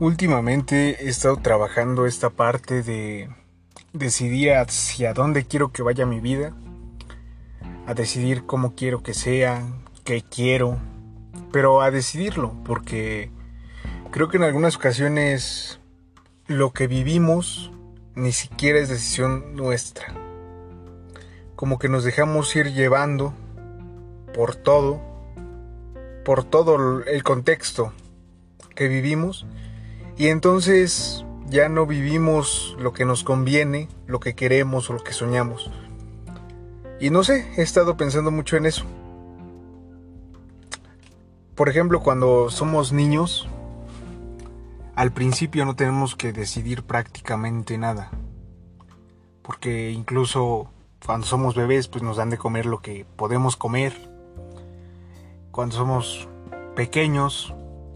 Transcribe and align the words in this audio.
Últimamente 0.00 1.04
he 1.04 1.10
estado 1.10 1.36
trabajando 1.36 2.06
esta 2.06 2.30
parte 2.30 2.82
de 2.82 3.28
decidir 3.92 4.54
hacia 4.54 5.12
dónde 5.12 5.44
quiero 5.44 5.72
que 5.72 5.82
vaya 5.82 6.06
mi 6.06 6.20
vida, 6.20 6.54
a 7.86 7.92
decidir 7.92 8.46
cómo 8.46 8.74
quiero 8.74 9.02
que 9.02 9.12
sea, 9.12 9.62
qué 10.02 10.22
quiero, 10.22 10.78
pero 11.52 11.82
a 11.82 11.90
decidirlo, 11.90 12.54
porque 12.64 13.30
creo 14.10 14.30
que 14.30 14.38
en 14.38 14.44
algunas 14.44 14.76
ocasiones 14.76 15.80
lo 16.46 16.72
que 16.72 16.86
vivimos 16.86 17.70
ni 18.14 18.32
siquiera 18.32 18.78
es 18.78 18.88
decisión 18.88 19.54
nuestra. 19.54 20.14
Como 21.56 21.78
que 21.78 21.90
nos 21.90 22.04
dejamos 22.04 22.56
ir 22.56 22.72
llevando 22.72 23.34
por 24.32 24.56
todo, 24.56 24.98
por 26.24 26.42
todo 26.42 27.02
el 27.04 27.22
contexto 27.22 27.92
que 28.74 28.88
vivimos 28.88 29.44
y 30.20 30.28
entonces 30.28 31.24
ya 31.48 31.70
no 31.70 31.86
vivimos 31.86 32.76
lo 32.78 32.92
que 32.92 33.06
nos 33.06 33.24
conviene, 33.24 33.88
lo 34.06 34.20
que 34.20 34.34
queremos 34.34 34.90
o 34.90 34.92
lo 34.92 35.02
que 35.02 35.14
soñamos. 35.14 35.70
Y 37.00 37.08
no 37.08 37.24
sé, 37.24 37.50
he 37.56 37.62
estado 37.62 37.96
pensando 37.96 38.30
mucho 38.30 38.58
en 38.58 38.66
eso. 38.66 38.84
Por 41.54 41.70
ejemplo, 41.70 42.02
cuando 42.02 42.50
somos 42.50 42.92
niños, 42.92 43.48
al 44.94 45.10
principio 45.10 45.64
no 45.64 45.74
tenemos 45.74 46.16
que 46.16 46.34
decidir 46.34 46.82
prácticamente 46.82 47.78
nada. 47.78 48.10
Porque 49.40 49.90
incluso 49.90 50.70
cuando 51.06 51.26
somos 51.26 51.54
bebés, 51.54 51.88
pues 51.88 52.04
nos 52.04 52.18
dan 52.18 52.28
de 52.28 52.36
comer 52.36 52.66
lo 52.66 52.82
que 52.82 53.06
podemos 53.16 53.56
comer. 53.56 53.94
Cuando 55.50 55.76
somos 55.76 56.28
pequeños, 56.76 57.54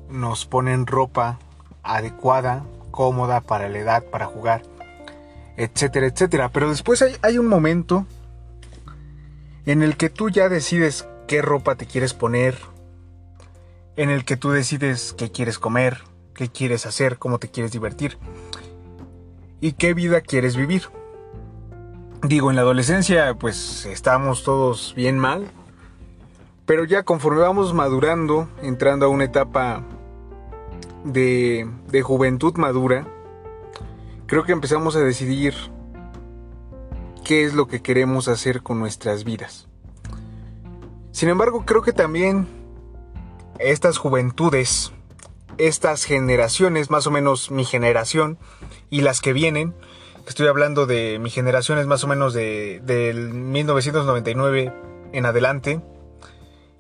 nos 0.09 0.47
ponen 0.47 0.87
ropa 0.87 1.39
adecuada, 1.85 2.65
cómoda 2.91 3.41
para 3.41 3.69
la 3.69 3.79
edad, 3.79 4.05
para 4.05 4.27
jugar, 4.27 4.63
etcétera, 5.57 6.07
etcétera. 6.07 6.49
Pero 6.49 6.71
después 6.71 7.03
hay, 7.03 7.17
hay 7.23 7.39
un 7.39 7.47
momento 7.47 8.07
en 9.67 9.83
el 9.83 9.97
que 9.97 10.11
tú 10.11 10.31
ya 10.31 10.49
decides 10.49 11.07
qué 11.27 11.43
ropa 11.43 11.77
te 11.77 11.87
quieres 11.87 12.15
poner, 12.15 12.57
en 13.97 14.11
el 14.11 14.25
que 14.25 14.37
tú 14.37 14.51
decides 14.51 15.15
qué 15.17 15.31
quieres 15.31 15.59
comer, 15.59 16.03
qué 16.35 16.49
quieres 16.49 16.87
hacer, 16.87 17.19
cómo 17.19 17.39
te 17.39 17.49
quieres 17.49 17.73
divertir 17.73 18.19
y 19.61 19.73
qué 19.73 19.95
vida 19.95 20.21
quieres 20.21 20.57
vivir. 20.57 20.83
Digo, 22.23 22.51
en 22.51 22.57
la 22.57 22.63
adolescencia 22.63 23.35
pues 23.35 23.87
estamos 23.87 24.45
todos 24.45 24.95
bien 24.97 25.19
mal, 25.19 25.47
pero 26.67 26.85
ya 26.85 27.03
conforme 27.03 27.41
vamos 27.41 27.73
madurando, 27.75 28.49
entrando 28.63 29.07
a 29.07 29.09
una 29.09 29.25
etapa 29.25 29.83
de, 31.05 32.03
juventud 32.03 32.55
madura, 32.57 33.07
creo 34.27 34.45
que 34.45 34.53
empezamos 34.53 34.97
a 34.97 35.01
decidir 35.01 35.55
qué 37.25 37.45
es 37.45 37.55
lo 37.55 37.69
que 37.69 37.83
queremos 37.83 38.29
hacer 38.29 38.63
con 38.63 38.79
nuestras 38.81 39.25
vidas. 39.25 39.69
Sin 41.13 41.29
embargo, 41.29 41.65
creo 41.65 41.83
que 41.83 41.93
también 41.93 42.47
estas 43.59 43.99
juventudes, 43.99 44.93
estas 45.59 46.05
generaciones, 46.05 46.91
más 46.91 47.07
o 47.07 47.11
menos 47.11 47.51
mi 47.51 47.65
generación 47.65 48.39
y 48.91 49.03
las 49.03 49.21
que 49.21 49.33
vienen, 49.33 49.75
estoy 50.27 50.49
hablando 50.49 50.87
de 50.87 51.19
mi 51.21 51.31
generación 51.31 51.79
es 51.79 51.87
más 51.87 52.03
o 52.03 52.09
menos 52.09 52.35
de, 52.35 52.81
del 52.85 53.33
1999 53.33 54.73
en 55.13 55.27
adelante, 55.27 55.81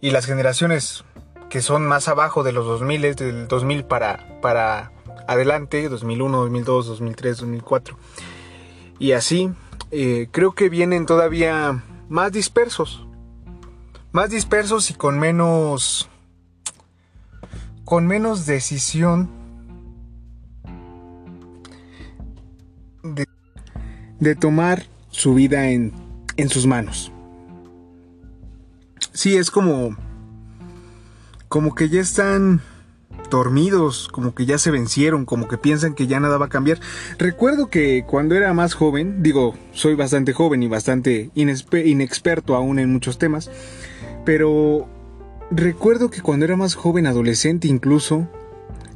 y 0.00 0.11
las 0.11 0.27
generaciones 0.27 1.05
que 1.55 1.62
son 1.62 1.86
más 1.86 2.08
abajo 2.08 2.42
de 2.42 2.50
los 2.50 2.66
2000, 2.66 3.14
del 3.14 3.47
2000 3.47 3.84
para, 3.84 4.41
para 4.41 4.91
adelante, 5.28 5.88
2001, 5.88 6.36
2002, 6.36 6.86
2003, 6.88 7.36
2004. 7.36 7.96
Y 8.98 9.12
así, 9.12 9.52
eh, 9.92 10.27
creo 10.33 10.56
que 10.56 10.68
vienen 10.68 11.06
todavía 11.06 11.84
más 12.08 12.33
dispersos. 12.33 13.06
Más 14.11 14.30
dispersos 14.30 14.90
y 14.90 14.95
con 14.95 15.20
menos... 15.20 16.08
Con 17.84 18.08
menos 18.08 18.46
decisión 18.46 19.30
de, 23.05 23.28
de 24.18 24.34
tomar 24.34 24.86
su 25.11 25.34
vida 25.34 25.68
en, 25.68 25.92
en 26.36 26.48
sus 26.48 26.67
manos. 26.67 27.12
Sí, 29.12 29.36
es 29.36 29.52
como 29.52 29.96
como 31.54 31.76
que 31.76 31.88
ya 31.88 32.00
están 32.00 32.62
dormidos, 33.30 34.08
como 34.10 34.34
que 34.34 34.44
ya 34.44 34.58
se 34.58 34.72
vencieron, 34.72 35.24
como 35.24 35.46
que 35.46 35.56
piensan 35.56 35.94
que 35.94 36.08
ya 36.08 36.18
nada 36.18 36.36
va 36.36 36.46
a 36.46 36.48
cambiar. 36.48 36.80
Recuerdo 37.16 37.68
que 37.68 38.04
cuando 38.04 38.34
era 38.34 38.52
más 38.54 38.74
joven, 38.74 39.22
digo, 39.22 39.54
soy 39.70 39.94
bastante 39.94 40.32
joven 40.32 40.64
y 40.64 40.66
bastante 40.66 41.30
inexperto 41.36 42.56
aún 42.56 42.80
en 42.80 42.92
muchos 42.92 43.18
temas, 43.18 43.52
pero 44.24 44.88
recuerdo 45.52 46.10
que 46.10 46.22
cuando 46.22 46.44
era 46.44 46.56
más 46.56 46.74
joven, 46.74 47.06
adolescente 47.06 47.68
incluso, 47.68 48.28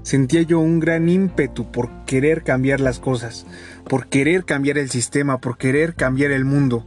sentía 0.02 0.42
yo 0.42 0.58
un 0.58 0.80
gran 0.80 1.08
ímpetu 1.08 1.70
por 1.70 1.88
querer 2.06 2.42
cambiar 2.42 2.80
las 2.80 2.98
cosas, 2.98 3.46
por 3.88 4.08
querer 4.08 4.44
cambiar 4.44 4.78
el 4.78 4.90
sistema, 4.90 5.38
por 5.38 5.58
querer 5.58 5.94
cambiar 5.94 6.32
el 6.32 6.44
mundo. 6.44 6.84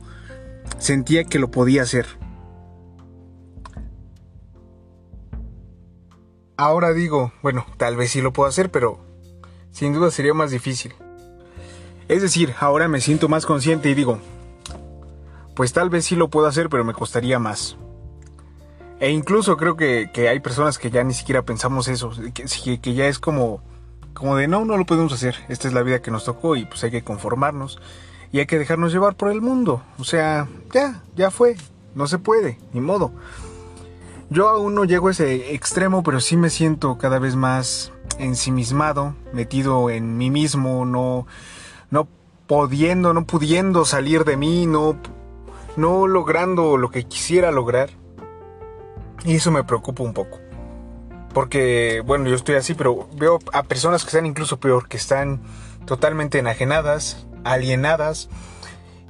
Sentía 0.80 1.24
que 1.24 1.40
lo 1.40 1.50
podía 1.50 1.84
hacer. 1.84 2.08
Ahora 6.62 6.94
digo, 6.94 7.32
bueno, 7.42 7.66
tal 7.78 7.96
vez 7.96 8.12
sí 8.12 8.22
lo 8.22 8.34
puedo 8.34 8.48
hacer, 8.48 8.70
pero 8.70 9.00
sin 9.72 9.94
duda 9.94 10.12
sería 10.12 10.36
más 10.36 10.52
difícil. 10.52 10.94
Es 12.08 12.22
decir, 12.22 12.54
ahora 12.60 12.88
me 12.88 13.02
siento 13.02 13.28
más 13.28 13.48
consciente 13.48 13.90
y 13.90 13.96
digo, 13.96 14.20
pues 15.56 15.74
tal 15.74 15.90
vez 15.90 16.06
sí 16.06 16.16
lo 16.16 16.30
puedo 16.30 16.46
hacer, 16.46 16.70
pero 16.70 16.84
me 16.84 16.94
costaría 16.94 17.40
más. 17.40 17.78
E 19.00 19.10
incluso 19.10 19.58
creo 19.58 19.76
que, 19.76 20.12
hay 20.30 20.40
personas 20.40 20.78
que 20.78 20.92
ya 20.92 21.04
ni 21.04 21.16
siquiera 21.16 21.42
pensamos 21.42 21.88
eso, 21.88 22.12
que, 22.32 22.80
que, 22.80 22.94
ya 22.94 23.08
es 23.08 23.18
como, 23.18 23.64
como 24.14 24.36
de 24.36 24.48
no, 24.48 24.64
no 24.64 24.78
lo 24.78 24.86
podemos 24.86 25.14
hacer, 25.14 25.38
esta 25.50 25.68
es 25.68 25.74
la 25.74 25.82
vida 25.82 26.04
que 26.04 26.12
nos 26.12 26.26
tocó 26.26 26.56
y 26.56 26.66
pues 26.66 26.84
hay 26.84 26.92
que 26.92 27.04
conformarnos 27.04 27.80
y 28.32 28.38
hay 28.38 28.46
que 28.46 28.60
dejarnos 28.60 28.94
llevar 28.94 29.16
por 29.16 29.32
el 29.32 29.42
mundo. 29.42 29.82
O 29.98 30.04
sea, 30.04 30.48
ya, 30.72 31.02
ya 31.16 31.32
fue, 31.32 31.56
no 31.96 32.06
se 32.06 32.20
puede, 32.20 32.60
ni 32.72 32.82
modo. 32.82 33.12
Yo 34.32 34.48
aún 34.48 34.76
no 34.76 34.86
llego 34.86 35.10
a 35.10 35.12
ese 35.12 35.54
extremo, 35.54 36.04
pero 36.04 36.22
sí 36.22 36.38
me 36.38 36.50
siento 36.50 36.98
cada 36.98 37.20
vez 37.20 37.36
más 37.36 37.92
ensimismado, 38.18 39.14
metido 39.34 39.90
en 39.90 40.18
mí 40.18 40.30
mismo, 40.30 40.86
no, 40.86 41.28
no 41.90 42.08
pudiendo, 42.48 43.14
no 43.14 43.26
pudiendo 43.26 43.84
salir 43.84 44.24
de 44.24 44.38
mí, 44.38 44.68
no, 44.68 44.98
no 45.76 46.08
logrando 46.08 46.78
lo 46.78 46.92
que 46.92 47.04
quisiera 47.04 47.52
lograr. 47.52 47.90
Y 49.26 49.36
eso 49.36 49.52
me 49.52 49.66
preocupa 49.66 50.02
un 50.02 50.14
poco. 50.14 50.40
Porque, 51.34 52.02
bueno, 52.06 52.30
yo 52.30 52.36
estoy 52.36 52.56
así, 52.56 52.74
pero 52.74 53.10
veo 53.18 53.38
a 53.52 53.64
personas 53.64 54.04
que 54.04 54.12
están 54.12 54.26
incluso 54.26 54.62
peor, 54.62 54.88
que 54.88 54.96
están 54.96 55.42
totalmente 55.86 56.40
enajenadas, 56.40 57.28
alienadas. 57.44 58.30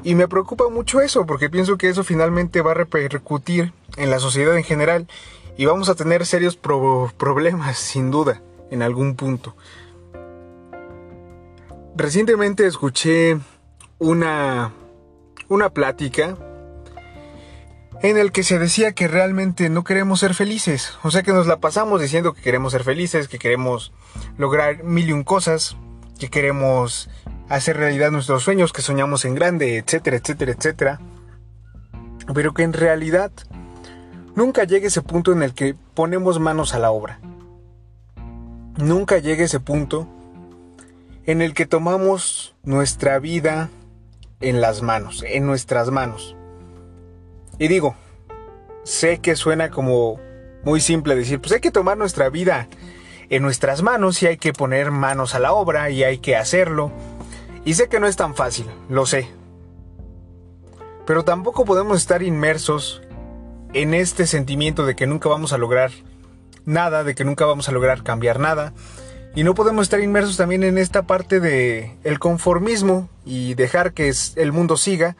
Y 0.04 0.16
me 0.16 0.28
preocupa 0.28 0.68
mucho 0.70 1.00
eso, 1.00 1.28
porque 1.28 1.48
pienso 1.48 1.78
que 1.78 1.90
eso 1.90 2.04
finalmente 2.04 2.64
va 2.64 2.72
a 2.72 2.74
repercutir 2.74 3.72
en 3.98 4.10
la 4.10 4.20
sociedad 4.20 4.56
en 4.56 4.64
general 4.64 5.08
y 5.58 5.66
vamos 5.66 5.90
a 5.90 5.96
tener 5.96 6.26
serios 6.26 6.56
problemas, 6.58 7.78
sin 7.78 8.12
duda, 8.12 8.42
en 8.70 8.82
algún 8.82 9.16
punto. 9.16 9.56
Recientemente 11.96 12.66
escuché 12.66 13.38
una, 14.00 14.74
una 15.50 15.70
plática 15.70 16.38
en 18.02 18.18
el 18.18 18.32
que 18.32 18.44
se 18.44 18.58
decía 18.58 18.94
que 18.94 19.08
realmente 19.08 19.70
no 19.70 19.84
queremos 19.84 20.22
ser 20.22 20.34
felices. 20.34 20.98
O 21.04 21.12
sea 21.12 21.22
que 21.22 21.34
nos 21.34 21.48
la 21.48 21.60
pasamos 21.60 22.02
diciendo 22.02 22.34
que 22.34 22.42
queremos 22.42 22.72
ser 22.72 22.84
felices, 22.84 23.28
que 23.28 23.38
queremos 23.38 23.94
lograr 24.38 24.84
mil 24.84 25.10
y 25.10 25.12
un 25.12 25.24
cosas, 25.24 25.78
que 26.18 26.30
queremos 26.30 27.10
hacer 27.50 27.78
realidad 27.78 28.12
nuestros 28.12 28.44
sueños, 28.44 28.74
que 28.74 28.82
soñamos 28.82 29.26
en 29.26 29.36
grande, 29.36 29.78
etcétera, 29.78 30.18
etcétera, 30.18 30.54
etcétera. 30.54 31.00
Pero 32.34 32.54
que 32.54 32.64
en 32.64 32.74
realidad 32.74 33.32
Nunca 34.36 34.64
llegue 34.64 34.88
ese 34.88 35.02
punto 35.02 35.34
en 35.34 35.44
el 35.44 35.54
que 35.54 35.76
ponemos 35.94 36.40
manos 36.40 36.74
a 36.74 36.80
la 36.80 36.92
obra. 36.92 37.20
Nunca 38.78 39.18
llegue 39.18 39.44
ese 39.44 39.60
punto 39.60 40.08
en 41.26 41.42
el 41.42 41.54
que 41.54 41.66
tomamos 41.66 42.56
nuestra 42.64 43.20
vida 43.20 43.70
en 44.40 44.62
las 44.62 44.82
manos, 44.82 45.24
en 45.28 45.46
nuestras 45.46 45.92
manos. 45.92 46.36
Y 47.60 47.68
digo, 47.68 47.96
sé 48.84 49.20
que 49.20 49.36
suena 49.36 49.70
como 49.70 50.20
muy 50.64 50.80
simple 50.80 51.16
decir, 51.16 51.42
pues 51.42 51.52
hay 51.52 51.60
que 51.60 51.72
tomar 51.72 51.98
nuestra 51.98 52.30
vida 52.30 52.68
en 53.30 53.44
nuestras 53.44 53.82
manos 53.82 54.22
y 54.24 54.28
hay 54.28 54.38
que 54.38 54.54
poner 54.54 54.92
manos 54.92 55.36
a 55.36 55.40
la 55.40 55.54
obra 55.54 55.90
y 55.90 56.04
hay 56.04 56.20
que 56.20 56.38
hacerlo. 56.38 56.92
Y 57.66 57.74
sé 57.74 57.90
que 57.90 58.00
no 58.00 58.08
es 58.08 58.16
tan 58.16 58.34
fácil, 58.34 58.66
lo 58.90 59.06
sé. 59.06 59.30
Pero 61.06 61.24
tampoco 61.24 61.66
podemos 61.66 61.98
estar 61.98 62.24
inmersos 62.24 63.02
en 63.74 63.94
este 63.94 64.28
sentimiento 64.28 64.86
de 64.86 64.96
que 64.96 65.08
nunca 65.08 65.30
vamos 65.30 65.54
a 65.54 65.58
lograr 65.58 65.92
nada, 66.66 67.04
de 67.04 67.16
que 67.16 67.24
nunca 67.24 67.46
vamos 67.46 67.70
a 67.70 67.72
lograr 67.72 68.04
cambiar 68.04 68.40
nada 68.40 68.74
Y 69.34 69.44
no 69.44 69.56
podemos 69.56 69.84
estar 69.84 70.02
inmersos 70.02 70.38
también 70.38 70.64
en 70.64 70.78
esta 70.78 71.04
parte 71.04 71.40
de 71.40 71.98
el 72.04 72.20
conformismo 72.20 73.10
y 73.26 73.54
dejar 73.54 73.94
que 73.94 74.12
el 74.36 74.52
mundo 74.52 74.76
siga. 74.76 75.16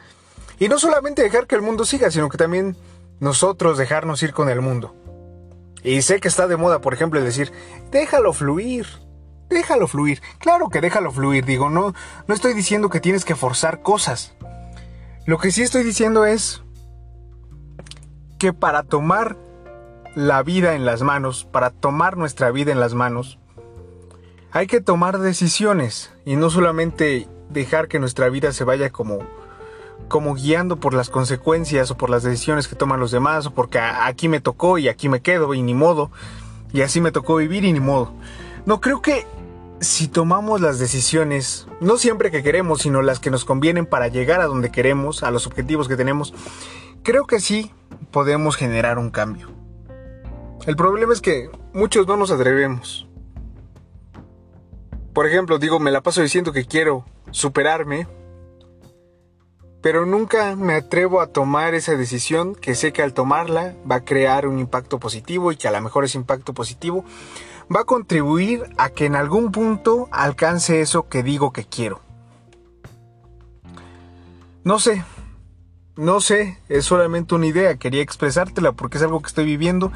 Y 0.60 0.68
no 0.68 0.80
solamente 0.80 1.24
dejar 1.24 1.48
que 1.48 1.56
el 1.56 1.62
mundo 1.62 1.86
siga, 1.86 2.12
sino 2.12 2.28
que 2.28 2.38
también 2.38 2.76
nosotros 3.22 3.78
dejarnos 3.78 4.22
ir 4.22 4.34
con 4.34 4.50
el 4.50 4.62
mundo. 4.62 4.94
Y 5.84 6.02
sé 6.02 6.20
que 6.20 6.28
está 6.28 6.48
de 6.48 6.58
moda, 6.58 6.82
por 6.82 6.94
ejemplo, 6.94 7.20
el 7.20 7.26
decir, 7.26 7.52
déjalo 7.90 8.34
fluir, 8.34 8.86
déjalo 9.50 9.88
fluir. 9.88 10.22
Claro 10.40 10.70
que 10.70 10.82
déjalo 10.82 11.12
fluir, 11.12 11.46
digo, 11.46 11.70
no, 11.70 11.94
no 12.28 12.36
estoy 12.36 12.54
diciendo 12.54 12.90
que 12.90 13.00
tienes 13.00 13.24
que 13.24 13.36
forzar 13.36 13.82
cosas. 13.82 14.34
Lo 15.26 15.38
que 15.38 15.52
sí 15.52 15.64
estoy 15.64 15.84
diciendo 15.84 16.26
es 16.26 16.62
que 18.42 18.54
para 18.54 18.82
tomar 18.82 19.38
la 20.16 20.42
vida 20.42 20.74
en 20.74 20.84
las 20.84 21.04
manos, 21.04 21.48
para 21.52 21.70
tomar 21.70 22.18
nuestra 22.18 22.50
vida 22.50 22.72
en 22.72 22.80
las 22.80 22.96
manos, 22.96 23.38
hay 24.52 24.66
que 24.66 24.82
tomar 24.82 25.20
decisiones 25.20 26.12
y 26.26 26.38
no 26.38 26.50
solamente 26.50 27.28
dejar 27.50 27.88
que 27.88 28.00
nuestra 28.00 28.30
vida 28.30 28.52
se 28.52 28.64
vaya 28.64 28.90
como 28.90 29.20
como 30.08 30.34
guiando 30.34 30.78
por 30.78 30.96
las 30.96 31.12
consecuencias 31.12 31.92
o 31.92 31.98
por 31.98 32.10
las 32.10 32.24
decisiones 32.24 32.68
que 32.68 32.76
toman 32.76 33.00
los 33.00 33.12
demás 33.12 33.46
o 33.46 33.54
porque 33.54 33.78
aquí 33.78 34.28
me 34.28 34.42
tocó 34.42 34.80
y 34.80 34.88
aquí 34.88 35.08
me 35.08 35.22
quedo 35.22 35.54
y 35.54 35.62
ni 35.62 35.76
modo 35.76 36.10
y 36.74 36.82
así 36.82 37.00
me 37.00 37.12
tocó 37.12 37.36
vivir 37.36 37.64
y 37.64 37.74
ni 37.74 37.80
modo. 37.80 38.12
No 38.66 38.82
creo 38.82 39.04
que 39.04 39.28
si 39.82 40.08
tomamos 40.08 40.62
las 40.62 40.80
decisiones, 40.80 41.68
no 41.80 41.98
siempre 41.98 42.32
que 42.32 42.42
queremos, 42.42 42.82
sino 42.82 43.04
las 43.04 43.20
que 43.20 43.30
nos 43.30 43.46
convienen 43.46 43.86
para 43.86 44.08
llegar 44.08 44.42
a 44.42 44.48
donde 44.48 44.72
queremos, 44.72 45.22
a 45.22 45.30
los 45.30 45.46
objetivos 45.46 45.88
que 45.88 45.96
tenemos, 45.96 46.34
creo 47.04 47.26
que 47.26 47.40
sí 47.40 47.72
podemos 48.12 48.56
generar 48.56 48.98
un 48.98 49.10
cambio. 49.10 49.50
El 50.66 50.76
problema 50.76 51.14
es 51.14 51.22
que 51.22 51.50
muchos 51.74 52.08
no 52.08 52.18
nos 52.18 52.32
atrevemos. 52.32 53.08
Por 55.14 55.28
ejemplo, 55.28 55.60
digo, 55.60 55.80
me 55.80 55.92
la 55.92 56.02
paso 56.02 56.22
diciendo 56.22 56.54
que 56.54 56.66
quiero 56.66 57.06
superarme, 57.32 58.08
pero 59.82 60.06
nunca 60.06 60.56
me 60.56 60.76
atrevo 60.76 61.22
a 61.22 61.28
tomar 61.28 61.74
esa 61.74 61.96
decisión 61.96 62.54
que 62.54 62.76
sé 62.76 62.94
que 62.94 63.02
al 63.02 63.14
tomarla 63.14 63.76
va 63.90 63.96
a 63.96 64.06
crear 64.06 64.48
un 64.48 64.60
impacto 64.60 65.00
positivo 65.00 65.52
y 65.52 65.58
que 65.58 65.68
a 65.68 65.72
lo 65.72 65.82
mejor 65.82 66.06
ese 66.06 66.20
impacto 66.20 66.54
positivo 66.54 67.04
va 67.76 67.82
a 67.82 67.86
contribuir 67.86 68.70
a 68.78 68.90
que 68.90 69.06
en 69.06 69.16
algún 69.16 69.52
punto 69.52 70.08
alcance 70.12 70.82
eso 70.82 71.10
que 71.10 71.24
digo 71.24 71.52
que 71.52 71.66
quiero. 71.66 72.00
No 74.64 74.78
sé, 74.78 75.04
no 75.96 76.22
sé, 76.22 76.58
es 76.70 76.86
solamente 76.86 77.36
una 77.36 77.48
idea, 77.48 77.78
quería 77.78 78.02
expresártela 78.02 78.72
porque 78.72 78.98
es 78.98 79.04
algo 79.04 79.22
que 79.22 79.28
estoy 79.28 79.46
viviendo 79.46 79.92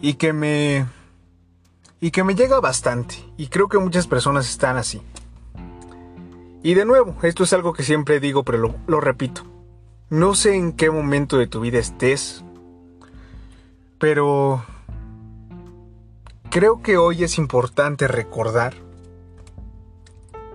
y 0.00 0.14
que 0.14 0.32
me 0.32 0.86
y 2.00 2.10
que 2.10 2.24
me 2.24 2.34
llega 2.34 2.60
bastante. 2.60 3.16
Y 3.36 3.48
creo 3.48 3.68
que 3.68 3.78
muchas 3.78 4.06
personas 4.06 4.48
están 4.48 4.76
así. 4.76 5.00
Y 6.62 6.74
de 6.74 6.84
nuevo, 6.84 7.16
esto 7.22 7.44
es 7.44 7.52
algo 7.52 7.72
que 7.72 7.82
siempre 7.82 8.20
digo, 8.20 8.42
pero 8.42 8.58
lo, 8.58 8.74
lo 8.86 9.00
repito. 9.00 9.42
No 10.08 10.34
sé 10.34 10.54
en 10.54 10.72
qué 10.72 10.90
momento 10.90 11.38
de 11.38 11.46
tu 11.46 11.60
vida 11.60 11.78
estés, 11.78 12.44
pero 13.98 14.64
creo 16.50 16.82
que 16.82 16.96
hoy 16.96 17.24
es 17.24 17.38
importante 17.38 18.08
recordar 18.08 18.74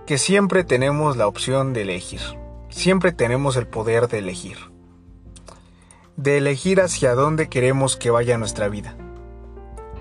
que 0.06 0.18
siempre 0.18 0.64
tenemos 0.64 1.16
la 1.16 1.26
opción 1.26 1.72
de 1.72 1.82
elegir. 1.82 2.20
Siempre 2.70 3.12
tenemos 3.12 3.56
el 3.56 3.66
poder 3.66 4.08
de 4.08 4.18
elegir. 4.18 4.71
De 6.16 6.38
elegir 6.38 6.80
hacia 6.80 7.14
dónde 7.14 7.48
queremos 7.48 7.96
que 7.96 8.10
vaya 8.10 8.38
nuestra 8.38 8.68
vida. 8.68 8.96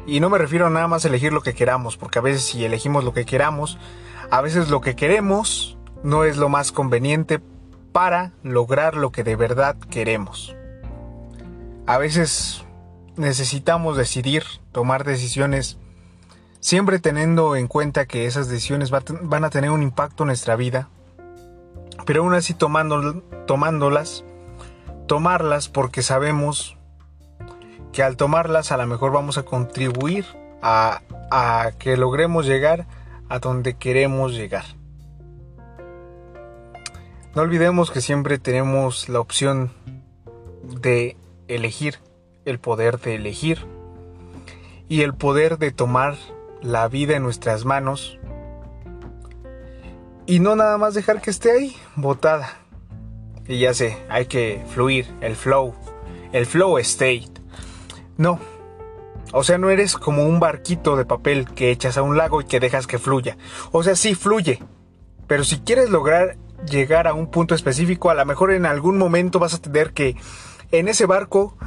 Y 0.06 0.20
no 0.20 0.30
me 0.30 0.38
refiero 0.38 0.68
a 0.68 0.70
nada 0.70 0.88
más 0.88 1.06
elegir 1.06 1.32
lo 1.32 1.42
que 1.42 1.54
queramos, 1.54 1.98
porque 1.98 2.20
a 2.20 2.22
veces 2.22 2.44
si 2.44 2.66
elegimos 2.66 3.04
lo 3.04 3.14
que 3.14 3.26
queramos, 3.26 3.78
a 4.30 4.42
veces 4.42 4.70
lo 4.70 4.82
que 4.82 4.96
queremos 4.96 5.78
no 6.04 6.24
es 6.24 6.38
lo 6.38 6.50
más 6.50 6.72
conveniente 6.72 7.40
para 7.92 8.32
lograr 8.44 8.96
lo 8.96 9.12
que 9.12 9.24
de 9.24 9.36
verdad 9.36 9.76
queremos. 9.90 10.56
A 11.86 11.98
veces 11.98 12.64
necesitamos 13.16 13.98
decidir, 13.98 14.44
tomar 14.72 15.04
decisiones, 15.04 15.78
siempre 16.60 17.00
teniendo 17.00 17.56
en 17.56 17.68
cuenta 17.68 18.06
que 18.06 18.26
esas 18.26 18.50
decisiones 18.50 18.92
van 18.92 19.44
a 19.44 19.50
tener 19.50 19.70
un 19.72 19.84
impacto 19.84 20.24
en 20.24 20.28
nuestra 20.28 20.56
vida, 20.56 20.90
pero 22.06 22.24
aún 22.24 22.34
así 22.34 22.54
tomándolas, 22.54 24.24
tomarlas 25.12 25.68
porque 25.68 26.04
sabemos 26.04 26.78
que 27.92 28.02
al 28.02 28.16
tomarlas 28.16 28.72
a 28.72 28.78
lo 28.78 28.88
mejor 28.88 29.12
vamos 29.12 29.38
a 29.38 29.44
contribuir 29.44 30.26
a, 30.62 31.02
que 31.80 31.98
logremos 31.98 32.46
llegar 32.46 32.88
a 33.28 33.40
donde 33.40 33.74
queremos 33.74 34.32
llegar. 34.32 34.64
No 37.36 37.42
olvidemos 37.42 37.92
que 37.92 38.00
siempre 38.00 38.40
tenemos 38.40 39.10
la 39.10 39.20
opción 39.20 39.74
de 40.64 41.18
elegir, 41.50 42.00
el 42.46 42.60
poder 42.60 42.98
de 42.98 43.16
elegir 43.16 43.68
y 44.88 45.02
el 45.02 45.14
poder 45.14 45.58
de 45.58 45.72
tomar 45.72 46.16
la 46.62 46.88
vida 46.88 47.18
en 47.18 47.24
nuestras 47.24 47.66
manos 47.66 48.18
y 50.26 50.40
no 50.40 50.56
nada 50.56 50.78
más 50.78 50.94
dejar 50.94 51.22
que 51.22 51.32
esté 51.32 51.52
ahí, 51.52 51.76
botada. 51.98 52.61
Y 53.48 53.60
ya 53.60 53.74
sé, 53.74 53.98
hay 54.10 54.26
que 54.26 54.64
fluir, 54.74 55.08
el 55.22 55.36
flow, 55.36 55.74
el 56.32 56.46
flow 56.46 56.78
state. 56.80 57.32
No. 58.18 58.40
O 59.34 59.44
sea, 59.44 59.58
no 59.58 59.70
eres 59.70 59.96
como 59.96 60.26
un 60.26 60.40
barquito 60.40 60.96
de 60.96 61.06
papel 61.06 61.46
que 61.46 61.72
echas 61.72 61.98
a 61.98 62.02
un 62.02 62.18
lago 62.18 62.42
y 62.42 62.46
que 62.46 62.60
dejas 62.60 62.88
que 62.88 63.00
fluya. 63.00 63.38
O 63.72 63.84
sea, 63.84 63.96
sí 63.96 64.16
fluye. 64.16 64.62
Pero 65.28 65.44
si 65.44 65.60
quieres 65.60 65.90
lograr 65.90 66.38
llegar 66.70 67.08
a 67.08 67.14
un 67.14 67.32
punto 67.32 67.56
específico, 67.56 68.10
a 68.10 68.14
lo 68.14 68.26
mejor 68.26 68.52
en 68.52 68.66
algún 68.66 68.98
momento 68.98 69.40
vas 69.40 69.54
a 69.54 69.62
tener 69.62 69.94
que 69.94 70.16
en 70.72 70.88
ese 70.88 71.06
barco 71.06 71.58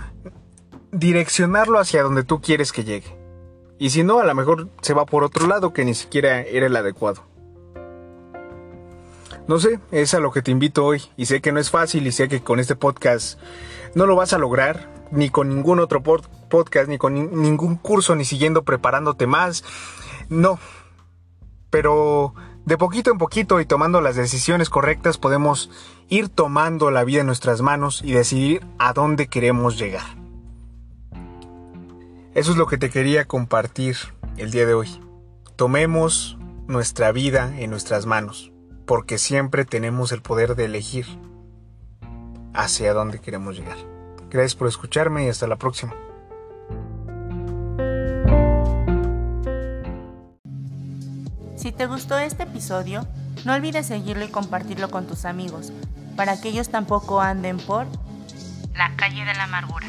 direccionarlo 0.93 1.79
hacia 1.79 2.03
donde 2.03 2.25
tú 2.25 2.41
quieres 2.41 2.73
que 2.73 2.85
llegue. 2.85 3.17
Y 3.79 3.91
si 3.91 4.05
no, 4.05 4.21
a 4.21 4.25
lo 4.25 4.35
mejor 4.35 4.69
se 4.83 4.95
va 4.95 5.05
por 5.07 5.25
otro 5.25 5.47
lado 5.47 5.73
que 5.73 5.85
ni 5.85 5.95
siquiera 5.95 6.43
era 6.43 6.67
el 6.67 6.77
adecuado. 6.77 7.23
No 9.47 9.59
sé, 9.59 9.79
es 9.91 10.15
a 10.15 10.21
lo 10.21 10.31
que 10.33 10.43
te 10.43 10.51
invito 10.51 10.85
hoy. 10.85 11.03
Y 11.17 11.27
sé 11.27 11.41
que 11.41 11.53
no 11.53 11.61
es 11.61 11.71
fácil 11.71 12.07
y 12.07 12.13
sé 12.13 12.29
que 12.29 12.43
con 12.43 12.61
este 12.61 12.77
podcast 12.77 13.39
no 13.95 14.07
lo 14.07 14.17
vas 14.17 14.33
a 14.33 14.39
lograr, 14.39 14.91
ni 15.11 15.29
con 15.31 15.49
ningún 15.49 15.81
otro 15.81 16.03
podcast, 16.03 16.89
ni 16.89 16.99
con 16.99 17.15
ningún 17.15 17.77
curso, 17.77 18.17
ni 18.17 18.25
siguiendo 18.25 18.65
preparándote 18.65 19.27
más. 19.27 19.65
No. 20.29 20.59
Pero 21.71 22.35
de 22.65 22.79
poquito 22.79 23.11
en 23.11 23.19
poquito 23.19 23.61
y 23.61 23.67
tomando 23.67 24.01
las 24.01 24.17
decisiones 24.17 24.71
correctas 24.71 25.19
podemos 25.19 25.71
ir 26.09 26.31
tomando 26.31 26.91
la 26.91 27.05
vida 27.05 27.21
en 27.21 27.27
nuestras 27.27 27.61
manos 27.61 28.01
y 28.03 28.13
decidir 28.13 28.65
a 28.79 28.95
dónde 28.95 29.27
queremos 29.27 29.79
llegar. 29.79 30.17
Eso 32.35 32.51
es 32.51 32.57
lo 32.57 32.67
que 32.67 32.79
te 32.79 32.89
quería 32.89 33.27
compartir 33.27 33.97
el 34.39 34.51
día 34.51 34.65
de 34.65 34.73
hoy. 34.73 35.01
Tomemos 35.57 36.39
nuestra 36.67 37.13
vida 37.13 37.55
en 37.61 37.71
nuestras 37.71 38.07
manos, 38.07 38.51
porque 38.87 39.19
siempre 39.19 39.65
tenemos 39.65 40.13
el 40.13 40.23
poder 40.23 40.57
de 40.57 40.67
elegir 40.67 41.07
hacia 42.53 42.95
dónde 42.95 43.21
queremos 43.21 43.57
llegar. 43.57 43.77
Gracias 44.31 44.55
por 44.55 44.69
escucharme 44.69 45.25
y 45.25 45.29
hasta 45.29 45.47
la 45.47 45.57
próxima. 45.57 45.95
Si 51.57 51.73
te 51.73 51.87
gustó 51.87 52.19
este 52.19 52.43
episodio, 52.43 53.07
no 53.45 53.55
olvides 53.55 53.87
seguirlo 53.87 54.25
y 54.25 54.29
compartirlo 54.29 54.91
con 54.91 55.07
tus 55.07 55.25
amigos, 55.25 55.73
para 56.17 56.41
que 56.41 56.49
ellos 56.49 56.69
tampoco 56.69 57.21
anden 57.21 57.59
por 57.59 57.87
la 58.75 58.95
calle 58.97 59.25
de 59.25 59.35
la 59.35 59.45
amargura. 59.45 59.87